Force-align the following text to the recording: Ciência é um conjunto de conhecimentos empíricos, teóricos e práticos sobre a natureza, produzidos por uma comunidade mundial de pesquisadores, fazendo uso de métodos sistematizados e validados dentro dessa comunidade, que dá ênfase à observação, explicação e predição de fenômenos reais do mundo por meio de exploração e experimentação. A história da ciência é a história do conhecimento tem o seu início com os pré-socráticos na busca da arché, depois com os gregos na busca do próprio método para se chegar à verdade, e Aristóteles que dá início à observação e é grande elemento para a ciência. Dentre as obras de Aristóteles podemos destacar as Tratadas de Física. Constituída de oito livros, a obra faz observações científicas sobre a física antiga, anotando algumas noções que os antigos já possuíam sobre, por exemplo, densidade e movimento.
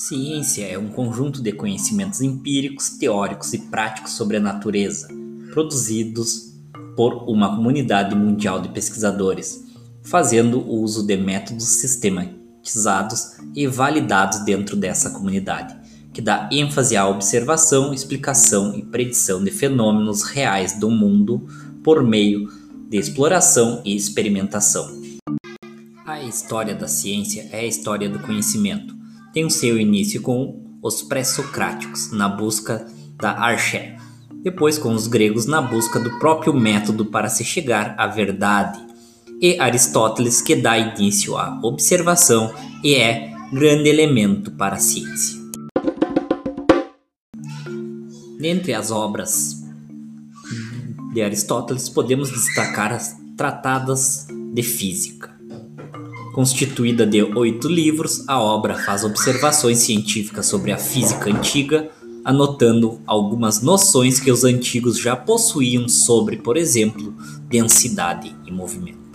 Ciência 0.00 0.66
é 0.66 0.78
um 0.78 0.88
conjunto 0.88 1.42
de 1.42 1.52
conhecimentos 1.52 2.22
empíricos, 2.22 2.88
teóricos 2.88 3.52
e 3.52 3.58
práticos 3.58 4.12
sobre 4.12 4.38
a 4.38 4.40
natureza, 4.40 5.08
produzidos 5.52 6.54
por 6.96 7.28
uma 7.28 7.54
comunidade 7.54 8.14
mundial 8.14 8.62
de 8.62 8.70
pesquisadores, 8.70 9.62
fazendo 10.02 10.66
uso 10.66 11.06
de 11.06 11.18
métodos 11.18 11.64
sistematizados 11.64 13.36
e 13.54 13.66
validados 13.66 14.42
dentro 14.42 14.74
dessa 14.74 15.10
comunidade, 15.10 15.76
que 16.14 16.22
dá 16.22 16.48
ênfase 16.50 16.96
à 16.96 17.06
observação, 17.06 17.92
explicação 17.92 18.74
e 18.74 18.82
predição 18.82 19.44
de 19.44 19.50
fenômenos 19.50 20.22
reais 20.22 20.80
do 20.80 20.90
mundo 20.90 21.46
por 21.84 22.02
meio 22.02 22.48
de 22.90 22.98
exploração 22.98 23.80
e 23.84 23.96
experimentação. 23.96 25.00
A 26.04 26.20
história 26.22 26.74
da 26.74 26.88
ciência 26.88 27.48
é 27.52 27.60
a 27.60 27.66
história 27.66 28.08
do 28.08 28.18
conhecimento 28.18 29.00
tem 29.32 29.44
o 29.44 29.50
seu 29.50 29.78
início 29.78 30.20
com 30.20 30.60
os 30.82 31.02
pré-socráticos 31.02 32.10
na 32.12 32.28
busca 32.28 32.86
da 33.16 33.32
arché, 33.32 33.96
depois 34.42 34.78
com 34.78 34.92
os 34.92 35.06
gregos 35.06 35.46
na 35.46 35.62
busca 35.62 36.00
do 36.00 36.18
próprio 36.18 36.52
método 36.52 37.06
para 37.06 37.28
se 37.28 37.44
chegar 37.44 37.94
à 37.96 38.06
verdade, 38.06 38.80
e 39.40 39.58
Aristóteles 39.58 40.42
que 40.42 40.56
dá 40.56 40.76
início 40.76 41.36
à 41.36 41.60
observação 41.62 42.52
e 42.82 42.94
é 42.94 43.32
grande 43.52 43.88
elemento 43.88 44.50
para 44.52 44.76
a 44.76 44.80
ciência. 44.80 45.38
Dentre 48.38 48.74
as 48.74 48.90
obras 48.90 49.59
de 51.12 51.22
Aristóteles 51.22 51.88
podemos 51.88 52.30
destacar 52.30 52.92
as 52.92 53.16
Tratadas 53.36 54.26
de 54.52 54.62
Física. 54.62 55.30
Constituída 56.34 57.04
de 57.04 57.22
oito 57.22 57.68
livros, 57.68 58.22
a 58.28 58.40
obra 58.40 58.76
faz 58.76 59.02
observações 59.02 59.78
científicas 59.78 60.46
sobre 60.46 60.70
a 60.70 60.78
física 60.78 61.28
antiga, 61.28 61.90
anotando 62.24 63.00
algumas 63.06 63.62
noções 63.62 64.20
que 64.20 64.30
os 64.30 64.44
antigos 64.44 64.98
já 64.98 65.16
possuíam 65.16 65.88
sobre, 65.88 66.36
por 66.36 66.56
exemplo, 66.56 67.14
densidade 67.48 68.34
e 68.46 68.52
movimento. 68.52 69.09